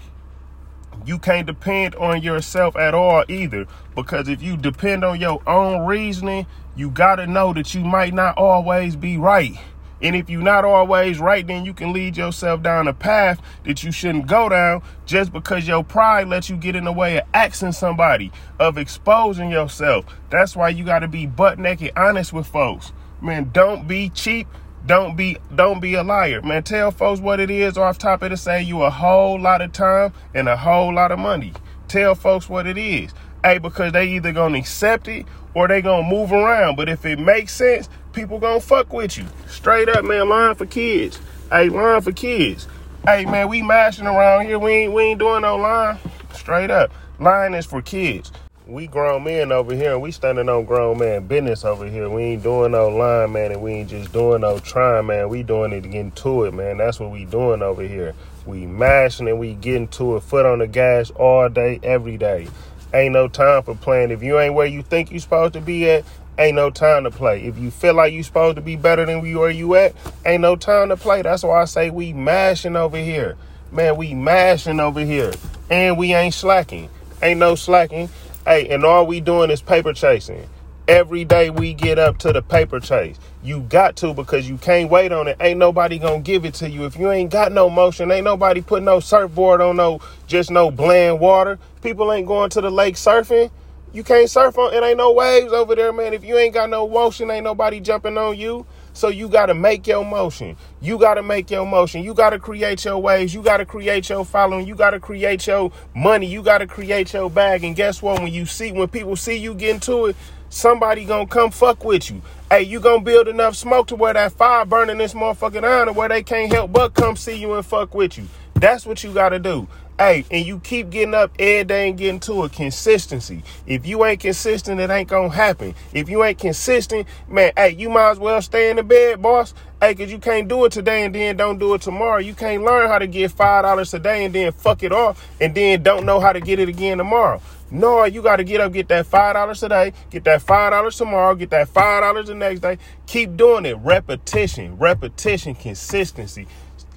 You 1.05 1.19
can't 1.19 1.47
depend 1.47 1.95
on 1.97 2.23
yourself 2.23 2.77
at 2.77 2.95
all 2.95 3.25
either. 3.29 3.67
Because 3.95 4.29
if 4.29 4.43
you 4.43 4.57
depend 4.57 5.05
on 5.05 5.21
your 5.21 5.43
own 5.47 5.85
reasoning, 5.85 6.47
you 6.77 6.91
gotta 6.91 7.27
know 7.27 7.53
that 7.55 7.75
you 7.75 7.81
might 7.81 8.15
not 8.15 8.39
always 8.39 8.95
be 8.95 9.17
right. 9.17 9.57
And 10.03 10.17
if 10.17 10.29
you're 10.29 10.43
not 10.43 10.65
always 10.65 11.21
right, 11.21 11.47
then 11.47 11.65
you 11.65 11.73
can 11.73 11.93
lead 11.93 12.17
yourself 12.17 12.63
down 12.63 12.89
a 12.89 12.93
path 12.93 13.41
that 13.65 13.85
you 13.85 13.93
shouldn't 13.93 14.27
go 14.27 14.49
down 14.49 14.83
just 15.07 15.33
because 15.33 15.67
your 15.67 15.85
pride 15.85 16.29
lets 16.29 16.51
you 16.51 16.57
get 16.57 16.77
in 16.77 16.85
the 16.85 16.93
way 16.93 17.19
of 17.19 17.25
asking 17.33 17.73
somebody, 17.73 18.33
of 18.59 18.79
exposing 18.79 19.51
yourself. 19.51 20.05
That's 20.31 20.57
why 20.57 20.71
you 20.71 20.85
gotta 20.85 21.09
be 21.09 21.27
butt 21.27 21.59
naked 21.59 21.93
honest 21.97 22.33
with 22.33 22.47
folks 22.47 22.93
man, 23.23 23.51
don't 23.53 23.87
be 23.87 24.11
cheap. 24.11 24.47
Don't 24.85 25.17
be 25.17 25.37
don't 25.55 25.79
be 25.79 25.95
a 25.95 26.03
liar, 26.03 26.43
man. 26.43 26.65
Tell 26.65 26.91
folks 26.91 27.21
what 27.21 27.39
it 27.39 27.51
is 27.51 27.79
off 27.79 27.99
top 27.99 28.23
of 28.23 28.33
it. 28.33 28.37
Say 28.37 28.63
you 28.63 28.83
a 28.83 28.91
whole 28.91 29.41
lot 29.41 29.63
of 29.63 29.71
time 29.71 30.13
and 30.35 30.49
a 30.49 30.57
whole 30.57 30.93
lot 30.93 31.13
of 31.13 31.21
money. 31.21 31.53
Tell 31.87 32.17
folks 32.17 32.49
what 32.49 32.67
it 32.67 32.77
is. 32.77 33.15
Hey, 33.45 33.59
because 33.59 33.93
they 33.93 34.09
either 34.09 34.33
gonna 34.33 34.59
accept 34.59 35.07
it 35.07 35.25
or 35.55 35.69
they 35.69 35.83
gonna 35.83 36.09
move 36.09 36.33
around. 36.33 36.75
But 36.75 36.89
if 36.89 37.07
it 37.07 37.21
makes 37.21 37.53
sense, 37.53 37.89
people 38.13 38.39
gonna 38.39 38.61
fuck 38.61 38.93
with 38.93 39.17
you. 39.17 39.27
Straight 39.49 39.89
up, 39.89 40.05
man. 40.05 40.29
Line 40.29 40.55
for 40.55 40.67
kids. 40.67 41.21
Hey, 41.51 41.69
line 41.69 42.01
for 42.01 42.13
kids. 42.13 42.69
Hey, 43.05 43.25
man, 43.25 43.49
we 43.49 43.63
mashing 43.63 44.07
around 44.07 44.47
here. 44.47 44.59
We 44.59 44.73
ain't 44.73 44.93
we 44.93 45.03
ain't 45.03 45.19
doing 45.19 45.43
no 45.43 45.57
line. 45.57 45.99
Straight 46.35 46.71
up, 46.71 46.93
line 47.19 47.55
is 47.55 47.67
for 47.67 47.83
kids 47.83 48.33
we 48.67 48.87
grown 48.87 49.25
men 49.25 49.51
over 49.51 49.75
here 49.75 49.93
and 49.93 50.03
we 50.03 50.11
standing 50.11 50.49
on 50.49 50.65
grown 50.65 50.99
man 50.99 51.27
business 51.27 51.65
over 51.65 51.87
here. 51.87 52.09
We 52.09 52.23
ain't 52.23 52.43
doing 52.43 52.73
no 52.73 52.89
line, 52.89 53.33
man, 53.33 53.53
and 53.53 53.61
we 53.61 53.73
ain't 53.73 53.91
just 53.91 54.13
doing 54.13 54.43
no 54.43 54.59
trying, 54.61 55.07
man. 55.07 55.29
We 55.29 55.43
doing 55.43 55.73
it 55.73 55.83
getting 55.83 56.13
to 56.13 56.45
it, 56.45 56.55
man. 56.55 56.79
That's 56.79 57.01
what 57.01 57.11
we 57.11 57.25
doing 57.25 57.63
over 57.63 57.83
here. 57.83 58.15
We 58.47 58.67
mashing 58.67 59.29
and 59.29 59.39
we 59.39 59.55
getting 59.55 59.89
to 59.89 60.17
it, 60.17 60.23
foot 60.23 60.47
on 60.47 60.61
the 60.61 60.67
gas 60.67 61.11
all 61.11 61.49
day, 61.49 61.81
every 61.83 62.17
day. 62.17 62.49
Ain't 62.95 63.15
no 63.15 63.27
time 63.27 63.63
for 63.63 63.75
playing. 63.75 64.11
If 64.11 64.23
you 64.23 64.39
ain't 64.39 64.55
where 64.55 64.67
you 64.67 64.83
think 64.83 65.11
you 65.11 65.19
supposed 65.19 65.55
to 65.55 65.61
be 65.61 65.91
at, 65.91 66.05
ain't 66.43 66.57
no 66.57 66.71
time 66.71 67.05
to 67.05 67.11
play. 67.11 67.45
If 67.45 67.59
you 67.59 67.71
feel 67.71 67.95
like 67.95 68.13
you 68.13 68.23
supposed 68.23 68.57
to 68.57 68.63
be 68.63 68.77
better 68.77 69.07
than 69.07 69.21
where 69.21 69.51
you 69.51 69.75
at, 69.77 69.95
ain't 70.27 70.43
no 70.43 70.57
time 70.57 70.89
to 70.89 70.97
play. 70.97 71.23
That's 71.23 71.43
why 71.43 71.63
I 71.63 71.65
say 71.65 71.91
we 71.91 72.13
mashing 72.13 72.77
over 72.77 72.97
here. 72.97 73.37
Man, 73.71 73.97
we 73.97 74.15
mashing 74.15 74.81
over 74.81 75.01
here. 75.01 75.33
And 75.71 75.97
we 75.97 76.13
ain't 76.13 76.35
slacking. 76.35 76.91
Ain't 77.23 77.39
no 77.41 77.55
slacking. 77.55 78.11
Hey, 78.45 78.69
and 78.69 78.85
all 78.85 79.07
we 79.07 79.21
doing 79.21 79.51
is 79.51 79.63
paper 79.63 79.93
chasing. 79.93 80.49
Every 80.89 81.25
day 81.25 81.49
we 81.49 81.75
get 81.75 81.99
up 81.99 82.19
to 82.19 82.33
the 82.33 82.43
paper 82.43 82.81
chase. 82.81 83.17
You 83.43 83.61
got 83.61 83.95
to 83.97 84.13
because 84.13 84.49
you 84.49 84.59
can't 84.59 84.91
wait 84.91 85.13
on 85.13 85.29
it. 85.29 85.37
Ain't 85.41 85.59
nobody 85.59 85.99
gonna 85.99 86.21
give 86.21 86.45
it 86.45 86.55
to 86.55 86.69
you. 86.69 86.85
If 86.85 86.99
you 86.99 87.11
ain't 87.11 87.31
got 87.31 87.53
no 87.53 87.71
motion, 87.71 88.11
ain't 88.11 88.25
nobody 88.25 88.61
putting 88.61 88.87
no 88.87 88.99
surfboard 88.99 89.61
on 89.61 89.77
no 89.77 90.01
just 90.27 90.51
no 90.51 90.73
bland 90.73 91.21
water. 91.21 91.61
People 91.83 92.13
ain't 92.13 92.27
going 92.27 92.51
to 92.51 92.61
the 92.61 92.71
lake 92.71 92.97
surfing. 92.97 93.51
You 93.95 94.03
can't 94.03 94.31
surf 94.31 94.57
on 94.57 94.73
it 94.73 94.83
ain't 94.83 94.97
no 94.97 95.13
waves 95.13 95.53
over 95.53 95.75
there, 95.75 95.93
man. 95.93 96.15
If 96.15 96.25
you 96.25 96.39
ain't 96.39 96.55
got 96.55 96.71
no 96.71 96.89
motion, 96.89 97.31
ain't 97.31 97.45
nobody 97.45 97.79
jumping 97.79 98.17
on 98.17 98.39
you. 98.39 98.65
So 98.95 99.09
you 99.09 99.29
got 99.29 99.47
to 99.47 99.55
make 99.55 99.87
your 99.87 100.03
motion. 100.05 100.57
You 100.81 100.99
got 100.99 101.15
to 101.15 101.23
make 101.23 101.51
your 101.51 101.67
motion. 101.67 102.03
You 102.03 102.15
got 102.15 102.31
to 102.31 102.39
create 102.39 102.85
your 102.87 102.99
waves. 102.99 103.35
You 103.35 103.43
got 103.43 103.59
to 103.59 103.67
create 103.67 104.09
your 104.09 104.25
following. 104.25 104.67
You 104.67 104.75
got 104.75 104.91
to 104.91 105.01
create 105.01 105.47
your 105.47 105.73
money. 105.95 106.27
You 106.27 106.43
got 106.43 106.59
to 106.59 106.67
create 106.67 107.13
your 107.13 107.29
bag. 107.29 107.65
And 107.65 107.77
guess 107.77 108.01
what? 108.01 108.23
When 108.23 108.33
you 108.33 108.47
see, 108.47 108.73
when 108.73 108.89
people 108.89 109.15
see 109.15 109.37
you 109.37 109.55
getting 109.55 109.81
to 109.81 110.07
it, 110.07 110.17
somebody 110.49 111.05
gonna 111.07 111.27
come 111.27 111.51
fuck 111.51 111.85
with 111.85 112.11
you. 112.11 112.21
Hey, 112.51 112.63
you 112.63 112.81
gonna 112.81 113.01
build 113.01 113.27
enough 113.27 113.57
smoke 113.57 113.87
to 113.89 113.97
where 113.97 114.13
that 114.13 114.33
fire 114.33 114.67
burning 114.67 114.99
this 114.99 115.15
motherfucking 115.15 115.65
iron 115.65 115.95
where 115.95 116.11
they 116.11 116.23
can't 116.23 116.53
help 116.53 116.73
but 116.73 116.93
come 116.93 117.17
see 117.17 117.37
you 117.37 117.55
and 117.55 117.65
fuck 117.65 117.95
with 117.95 118.19
you. 118.19 118.29
That's 118.55 118.85
what 118.85 119.03
you 119.03 119.15
gotta 119.15 119.39
do. 119.39 119.67
Hey, 120.03 120.25
and 120.33 120.45
you 120.45 120.59
keep 120.59 120.91
getting 120.91 121.15
up 121.15 121.31
every 121.39 121.63
day 121.63 121.89
and 121.89 121.97
getting 121.97 122.19
to 122.21 122.43
a 122.43 122.49
consistency. 122.49 123.45
If 123.69 123.87
you 123.87 124.05
ain't 124.05 124.19
consistent, 124.19 124.81
it 124.81 124.91
ain't 124.91 125.09
gonna 125.09 125.29
happen. 125.29 125.77
If 125.93 126.09
you 126.09 126.25
ain't 126.25 126.41
consistent, 126.41 127.07
man, 127.29 127.53
hey, 127.57 127.77
you 127.79 127.89
might 127.89 128.11
as 128.11 128.19
well 128.19 128.43
stay 128.43 128.71
in 128.71 128.79
the 128.79 128.83
bed, 128.83 129.23
boss. 129.23 129.55
Hey, 129.81 129.95
cause 129.95 130.11
you 130.11 130.19
can't 130.19 130.49
do 130.49 130.65
it 130.65 130.73
today 130.73 131.05
and 131.05 131.15
then 131.15 131.37
don't 131.37 131.57
do 131.57 131.75
it 131.75 131.83
tomorrow. 131.83 132.19
You 132.19 132.35
can't 132.35 132.65
learn 132.65 132.89
how 132.89 132.99
to 132.99 133.07
get 133.07 133.31
five 133.31 133.63
dollars 133.63 133.93
today 133.93 134.25
and 134.25 134.35
then 134.35 134.51
fuck 134.51 134.83
it 134.83 134.91
off 134.91 135.25
and 135.41 135.55
then 135.55 135.85
don't 135.85 136.05
know 136.05 136.19
how 136.19 136.33
to 136.33 136.41
get 136.41 136.59
it 136.59 136.69
again 136.69 136.99
tomorrow. 136.99 137.41
No, 137.71 138.05
you 138.05 138.23
got 138.23 138.37
to 138.37 138.45
get 138.45 138.61
up, 138.61 138.73
get 138.73 138.89
that 138.89 139.07
five 139.07 139.35
dollars 139.35 139.61
today, 139.61 139.93
get 140.11 140.25
that 140.25 140.43
five 140.43 140.73
dollars 140.73 140.97
tomorrow, 140.97 141.37
get 141.37 141.51
that 141.51 141.69
five 141.69 142.03
dollars 142.03 142.27
the 142.27 142.35
next 142.35 142.59
day. 142.59 142.77
Keep 143.07 143.37
doing 143.37 143.67
it. 143.67 143.77
Repetition, 143.79 144.77
repetition, 144.79 145.55
consistency. 145.55 146.49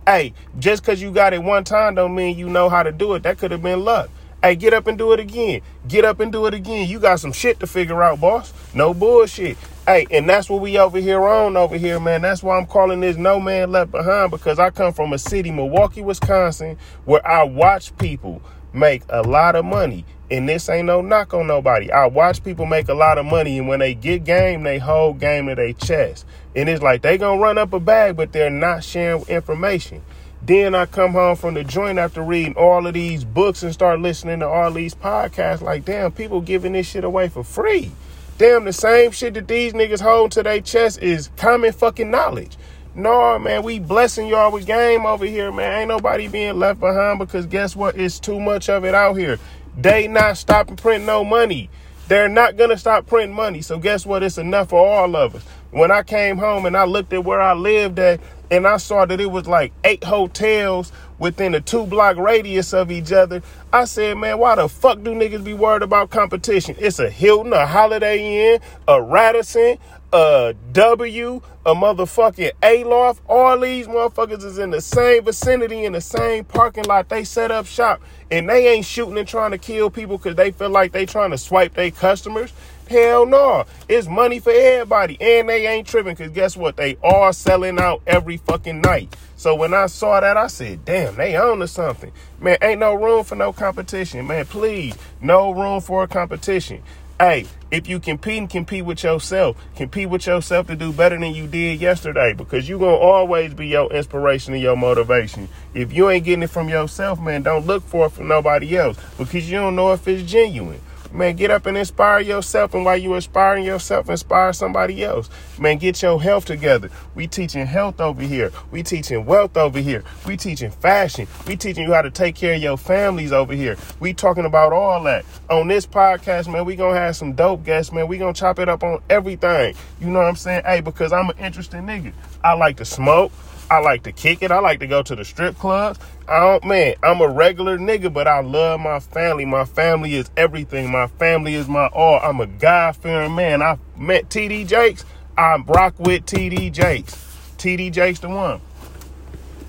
Hey, 0.08 0.34
just 0.60 0.84
because 0.84 1.02
you 1.02 1.12
got 1.12 1.34
it 1.34 1.42
one 1.42 1.64
time 1.64 1.96
don't 1.96 2.14
mean 2.14 2.38
you 2.38 2.48
know 2.48 2.70
how 2.70 2.84
to 2.84 2.92
do 2.92 3.16
it. 3.16 3.24
That 3.24 3.40
could 3.40 3.50
have 3.50 3.64
been 3.64 3.84
luck. 3.84 4.12
Hey, 4.44 4.56
get 4.56 4.72
up 4.72 4.86
and 4.86 5.00
do 5.00 5.14
it 5.14 5.20
again. 5.20 5.62
Get 5.88 6.06
up 6.06 6.20
and 6.20 6.32
do 6.32 6.46
it 6.46 6.54
again. 6.54 6.88
You 6.88 7.00
got 7.00 7.20
some 7.20 7.32
shit 7.32 7.60
to 7.62 7.66
figure 7.66 8.04
out, 8.04 8.22
boss. 8.22 8.54
No 8.76 8.94
bullshit. 8.94 9.58
Hey, 9.88 10.06
and 10.12 10.30
that's 10.30 10.48
what 10.48 10.62
we 10.62 10.78
over 10.78 11.00
here 11.00 11.24
on 11.28 11.58
over 11.58 11.76
here, 11.76 12.00
man. 12.00 12.22
That's 12.22 12.44
why 12.44 12.56
I'm 12.56 12.68
calling 12.68 13.00
this 13.00 13.18
No 13.18 13.40
Man 13.40 13.72
Left 13.72 13.90
Behind 13.90 14.30
because 14.30 14.60
I 14.60 14.70
come 14.70 14.94
from 14.94 15.14
a 15.14 15.18
city, 15.18 15.50
Milwaukee, 15.50 16.02
Wisconsin, 16.02 16.78
where 17.06 17.28
I 17.28 17.44
watch 17.44 17.98
people 17.98 18.44
make 18.76 19.04
a 19.10 19.22
lot 19.22 19.56
of 19.56 19.66
money. 19.66 20.06
And 20.32 20.50
this 20.50 20.70
ain't 20.70 20.88
no 20.88 21.02
knock 21.02 21.34
on 21.34 21.48
nobody. 21.48 21.92
I 21.92 22.08
watch 22.08 22.44
people 22.44 22.66
make 22.66 22.90
a 22.90 22.96
lot 22.96 23.20
of 23.20 23.26
money, 23.26 23.60
and 23.60 23.68
when 23.68 23.80
they 23.80 23.94
get 23.94 24.24
game, 24.24 24.64
they 24.64 24.80
hold 24.80 25.20
game 25.20 25.48
to 25.48 25.56
their 25.56 25.74
chest. 25.74 26.26
And 26.56 26.68
it's 26.68 26.82
like 26.82 27.04
they 27.04 27.18
gonna 27.18 27.40
run 27.40 27.58
up 27.58 27.74
a 27.74 27.80
bag, 27.80 28.18
but 28.18 28.32
they're 28.32 28.50
not 28.50 28.84
sharing 28.84 29.24
information. 29.28 30.02
Then 30.42 30.76
I 30.76 30.86
come 30.86 31.14
home 31.14 31.36
from 31.36 31.54
the 31.56 31.64
joint 31.64 31.98
after 31.98 32.22
reading 32.22 32.56
all 32.56 32.86
of 32.86 32.94
these 32.94 33.24
books 33.24 33.64
and 33.64 33.74
start 33.74 34.00
listening 34.00 34.40
to 34.40 34.48
all 34.48 34.72
these 34.72 34.94
podcasts. 34.94 35.62
Like, 35.62 35.86
damn, 35.86 36.12
people 36.12 36.42
giving 36.42 36.74
this 36.74 36.88
shit 36.88 37.04
away 37.04 37.30
for 37.30 37.44
free. 37.44 37.92
Damn, 38.38 38.66
the 38.66 38.74
same 38.74 39.12
shit 39.12 39.34
that 39.36 39.48
these 39.48 39.74
niggas 39.74 40.02
hold 40.02 40.32
to 40.34 40.44
their 40.44 40.62
chest 40.62 41.02
is 41.02 41.30
common 41.38 41.72
fucking 41.72 42.12
knowledge. 42.12 42.58
No, 42.98 43.38
man, 43.38 43.64
we 43.64 43.80
blessing 43.80 44.28
y'all 44.30 44.54
with 44.54 44.66
game 44.66 45.06
over 45.06 45.26
here, 45.26 45.52
man. 45.52 45.82
Ain't 45.82 45.90
nobody 45.90 46.30
being 46.30 46.58
left 46.58 46.80
behind 46.80 47.20
because 47.20 47.46
guess 47.46 47.76
what? 47.76 47.98
It's 48.00 48.22
too 48.22 48.40
much 48.40 48.70
of 48.70 48.86
it 48.86 48.96
out 48.96 49.16
here. 49.16 49.38
They 49.78 50.08
not 50.08 50.38
stopping 50.38 50.78
printing 50.78 51.06
no 51.06 51.26
money. 51.26 51.70
They're 52.08 52.30
not 52.30 52.56
gonna 52.56 52.78
stop 52.78 53.06
printing 53.06 53.36
money. 53.36 53.62
So 53.62 53.80
guess 53.80 54.06
what? 54.06 54.24
It's 54.24 54.38
enough 54.38 54.70
for 54.70 54.80
all 54.80 55.14
of 55.18 55.36
us. 55.36 55.44
When 55.72 55.92
I 55.92 56.04
came 56.04 56.38
home 56.38 56.66
and 56.66 56.78
I 56.78 56.86
looked 56.86 57.12
at 57.12 57.26
where 57.26 57.42
I 57.42 57.52
lived 57.54 58.00
at, 58.00 58.22
and 58.50 58.66
I 58.66 58.78
saw 58.78 59.06
that 59.06 59.20
it 59.20 59.30
was 59.30 59.46
like 59.46 59.74
eight 59.84 60.06
hotels 60.06 60.94
within 61.20 61.56
a 61.56 61.62
two 61.62 61.86
block 61.86 62.18
radius 62.18 62.74
of 62.74 62.92
each 62.92 63.12
other. 63.12 63.42
I 63.72 63.86
said, 63.86 64.18
man, 64.18 64.38
why 64.38 64.56
the 64.56 64.68
fuck 64.70 65.04
do 65.04 65.12
niggas 65.12 65.44
be 65.44 65.54
worried 65.54 65.82
about 65.82 66.10
competition? 66.10 66.76
It's 66.80 67.00
a 67.00 67.10
Hilton, 67.10 67.54
a 67.54 67.66
Holiday 67.66 68.54
Inn, 68.54 68.62
a 68.88 69.02
Radisson, 69.02 69.78
a 70.14 70.56
W, 70.72 71.42
a 71.66 71.74
motherfucking 71.74 72.52
Aloft. 72.64 73.22
All 73.28 73.60
these 73.60 73.88
motherfuckers 73.88 74.44
is 74.44 74.58
in 74.58 74.72
the 74.72 74.82
same 74.82 75.26
vicinity, 75.26 75.86
in 75.86 75.94
the 75.94 76.02
same 76.02 76.46
parking 76.46 76.86
lot. 76.86 77.10
They 77.10 77.24
set 77.24 77.52
up 77.52 77.66
shop 77.66 78.02
and 78.32 78.50
they 78.50 78.68
ain't 78.70 78.86
shooting 78.86 79.18
and 79.18 79.28
trying 79.28 79.52
to 79.52 79.58
kill 79.58 79.90
people 79.90 80.18
because 80.18 80.36
they 80.36 80.52
feel 80.52 80.70
like 80.70 80.92
they 80.92 81.06
trying 81.06 81.32
to 81.32 81.38
swipe 81.38 81.74
their 81.74 81.92
customers. 81.92 82.54
Hell 82.88 83.26
no. 83.26 83.66
It's 83.90 84.08
money 84.08 84.40
for 84.40 84.52
everybody. 84.52 85.18
And 85.20 85.50
they 85.50 85.68
ain't 85.68 85.88
tripping 85.88 86.16
because 86.16 86.32
guess 86.32 86.56
what? 86.56 86.78
They 86.78 86.98
are 87.04 87.34
selling 87.34 87.80
out 87.80 88.02
every 88.06 88.38
fucking 88.38 88.82
night. 88.82 89.16
So 89.36 89.56
when 89.56 89.74
I 89.74 89.88
saw 89.88 90.20
that, 90.20 90.38
I 90.38 90.48
said, 90.48 90.86
damn, 90.86 91.16
they 91.16 91.36
own 91.36 91.60
to 91.60 91.68
something. 91.68 92.12
Man, 92.40 92.58
ain't 92.62 92.80
no 92.80 92.94
room 92.94 93.24
for 93.24 93.36
no 93.36 93.52
competition. 93.52 94.26
Man, 94.28 94.46
please, 94.46 94.96
no 95.22 95.52
room 95.52 95.82
for 95.82 96.04
a 96.04 96.08
competition. 96.08 96.84
Hey, 97.20 97.46
if 97.72 97.88
you 97.88 98.00
compete 98.00 98.38
and 98.40 98.50
compete 98.50 98.84
with 98.84 99.02
yourself, 99.04 99.56
compete 99.78 100.10
with 100.10 100.28
yourself 100.28 100.68
to 100.68 100.76
do 100.76 100.92
better 100.92 101.18
than 101.18 101.34
you 101.34 101.48
did 101.48 101.80
yesterday 101.80 102.34
because 102.34 102.68
you're 102.68 102.80
going 102.80 103.00
to 103.00 103.02
always 103.02 103.54
be 103.54 103.68
your 103.68 103.92
inspiration 103.92 104.54
and 104.54 104.62
your 104.62 104.76
motivation. 104.76 105.48
If 105.74 105.94
you 105.94 106.10
ain't 106.10 106.26
getting 106.26 106.44
it 106.44 106.50
from 106.50 106.68
yourself, 106.68 107.22
man, 107.22 107.44
don't 107.44 107.66
look 107.66 107.84
for 107.84 108.08
it 108.08 108.12
from 108.12 108.28
nobody 108.28 108.78
else 108.78 108.98
because 109.18 109.50
you 109.50 109.58
don't 109.58 109.78
know 109.78 109.94
if 109.94 110.06
it's 110.08 110.30
genuine. 110.30 110.82
Man, 111.16 111.38
get 111.38 111.50
up 111.50 111.66
and 111.66 111.78
inspire 111.78 112.20
yourself. 112.20 112.74
And 112.74 112.84
while 112.84 112.98
you're 112.98 113.16
inspiring 113.16 113.64
yourself, 113.64 114.10
inspire 114.10 114.52
somebody 114.52 115.02
else. 115.02 115.30
Man, 115.58 115.78
get 115.78 116.02
your 116.02 116.22
health 116.22 116.44
together. 116.44 116.90
We 117.16 117.26
teaching 117.26 117.66
health 117.66 118.02
over 118.02 118.22
here. 118.22 118.52
We 118.70 118.84
teaching 118.84 119.26
wealth 119.26 119.56
over 119.56 119.80
here. 119.80 120.04
We 120.28 120.36
teaching 120.36 120.72
fashion. 120.72 121.26
We 121.48 121.56
teaching 121.56 121.88
you 121.88 121.94
how 121.94 122.02
to 122.02 122.12
take 122.12 122.36
care 122.36 122.56
of 122.56 122.62
your 122.62 122.78
families 122.78 123.32
over 123.32 123.54
here. 123.54 123.78
We 124.02 124.14
talking 124.14 124.44
about 124.44 124.74
all 124.74 125.02
that. 125.04 125.24
On 125.50 125.70
this 125.70 125.88
podcast, 125.88 126.52
man, 126.52 126.66
we 126.66 126.76
gonna 126.76 127.00
have 127.00 127.16
some 127.16 127.32
dope 127.32 127.64
guests, 127.64 127.94
man. 127.94 128.10
We 128.10 128.18
gonna 128.18 128.34
chop 128.34 128.60
it 128.60 128.68
up 128.68 128.84
on 128.84 129.02
everything. 129.10 129.74
You 130.02 130.08
know 130.08 130.20
what 130.20 130.28
I'm 130.28 130.36
saying? 130.36 130.64
Hey, 130.66 130.82
because 130.82 131.14
I'm 131.14 131.30
an 131.30 131.38
interesting 131.38 131.84
nigga. 131.84 132.12
I 132.44 132.56
like 132.56 132.76
to 132.78 132.86
smoke. 132.86 133.32
I 133.70 133.80
like 133.80 134.04
to 134.04 134.12
kick 134.12 134.44
it. 134.44 134.52
I 134.52 134.60
like 134.60 134.80
to 134.82 134.88
go 134.88 135.02
to 135.02 135.16
the 135.16 135.26
strip 135.26 135.58
clubs. 135.58 136.00
I 136.28 136.40
don't, 136.40 136.66
man, 136.66 136.96
I'm 137.04 137.22
a 137.22 137.28
regular 137.28 137.78
nigga, 137.78 138.14
but 138.14 138.28
I 138.28 138.42
love 138.42 138.80
my 138.80 139.00
family. 139.00 139.46
My 139.46 139.66
family 139.66 140.14
is 140.16 140.30
everything. 140.38 140.92
My 140.92 141.08
family 141.08 141.56
is 141.56 141.68
my 141.68 141.88
all. 141.88 142.20
I'm 142.22 142.40
a 142.42 142.48
God 142.48 142.96
fearing 142.96 143.36
man. 143.36 143.62
I 143.62 143.80
met 143.98 144.30
TD 144.30 144.68
Jakes. 144.68 145.04
I 145.38 145.58
rock 145.66 146.00
with 146.00 146.26
TD 146.26 146.72
Jakes. 146.72 147.16
TD 147.58 147.92
Jakes 147.92 148.20
the 148.20 148.30
one. 148.30 148.62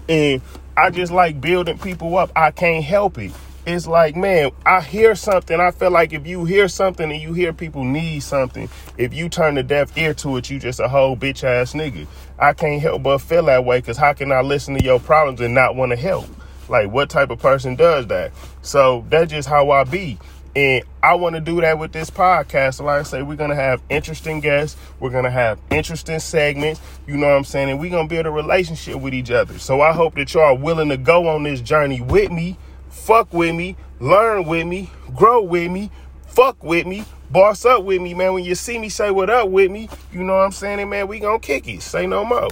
And 0.09 0.43
I 0.77 0.91
just 0.91 1.11
like 1.11 1.41
building 1.41 1.79
people 1.79 2.17
up. 2.19 2.31
I 2.37 2.51
can't 2.51 2.85
help 2.85 3.19
it 3.19 3.33
it's 3.67 3.89
like, 3.89 4.15
man, 4.15 4.53
I 4.65 4.81
hear 4.81 5.17
something. 5.17 5.61
I 5.61 5.73
feel 5.73 5.91
like 5.91 6.13
if 6.13 6.25
you 6.25 6.45
hear 6.45 6.69
something 6.69 7.11
and 7.11 7.21
you 7.21 7.33
hear 7.33 7.53
people 7.53 7.83
need 7.83 8.21
something, 8.21 8.69
if 8.97 9.13
you 9.13 9.29
turn 9.29 9.57
the 9.57 9.65
deaf 9.65 9.97
ear 9.99 10.15
to 10.15 10.37
it, 10.37 10.49
you 10.49 10.61
just 10.61 10.79
a 10.79 10.87
whole 10.87 11.17
bitch 11.17 11.43
ass 11.43 11.73
nigga. 11.73 12.07
I 12.39 12.53
can't 12.53 12.81
help 12.81 13.03
but 13.03 13.19
feel 13.19 13.45
that 13.47 13.65
way 13.65 13.79
because 13.81 13.97
how 13.97 14.13
can 14.13 14.31
I 14.31 14.43
listen 14.43 14.75
to 14.75 14.85
your 14.85 15.01
problems 15.01 15.41
and 15.41 15.53
not 15.53 15.75
want 15.75 15.91
to 15.91 15.97
help? 15.97 16.27
Like, 16.69 16.91
what 16.91 17.11
type 17.11 17.31
of 17.31 17.41
person 17.41 17.75
does 17.75 18.07
that? 18.07 18.33
So 18.63 19.05
that's 19.09 19.33
just 19.33 19.49
how 19.49 19.71
I 19.73 19.83
be. 19.83 20.19
And 20.55 20.85
I 21.03 21.17
want 21.17 21.35
to 21.35 21.41
do 21.41 21.61
that 21.61 21.79
with 21.79 21.93
this 21.93 22.09
podcast. 22.09 22.81
Like 22.81 23.01
I 23.01 23.03
say, 23.03 23.23
we're 23.23 23.37
going 23.37 23.51
to 23.51 23.57
have 23.57 23.83
interesting 23.91 24.41
guests. 24.41 24.81
We're 25.01 25.11
going 25.11 25.25
to 25.25 25.31
have 25.31 25.59
interesting 25.71 26.19
segments. 26.19 26.81
You 27.07 27.17
know 27.17 27.27
what 27.27 27.37
I'm 27.37 27.45
saying? 27.45 27.69
And 27.69 27.81
we're 27.81 27.91
going 27.91 28.09
to 28.09 28.15
build 28.15 28.27
a 28.27 28.31
relationship 28.31 28.97
with 28.97 29.13
each 29.13 29.31
other. 29.31 29.59
So 29.59 29.81
I 29.81 29.93
hope 29.93 30.15
that 30.15 30.33
y'all 30.33 30.45
are 30.45 30.55
willing 30.55 30.89
to 30.89 30.97
go 30.97 31.29
on 31.29 31.43
this 31.43 31.61
journey 31.61 32.01
with 32.01 32.31
me 32.31 32.57
fuck 32.97 33.33
with 33.33 33.55
me, 33.55 33.77
learn 34.01 34.47
with 34.47 34.67
me, 34.67 34.91
grow 35.15 35.43
with 35.43 35.71
me, 35.71 35.91
fuck 36.27 36.63
with 36.65 36.87
me, 36.87 37.05
boss 37.31 37.65
up 37.65 37.85
with 37.85 38.01
me, 38.01 38.15
man. 38.15 38.33
When 38.35 38.45
you 38.45 38.55
see 38.55 38.79
me 38.79 38.89
say 38.89 39.11
what 39.11 39.31
up 39.31 39.49
with 39.49 39.71
me, 39.71 39.89
you 40.13 40.25
know 40.25 40.35
what 40.35 40.45
I'm 40.45 40.53
saying? 40.53 40.81
And 40.81 40.91
man, 40.91 41.07
we 41.07 41.21
gonna 41.21 41.39
kick 41.39 41.69
it. 41.69 41.83
Say 41.83 42.07
no 42.07 42.25
more. 42.25 42.49